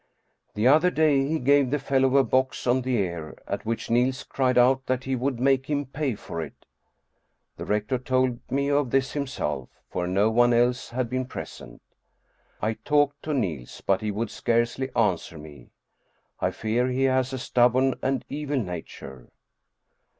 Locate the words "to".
13.21-13.33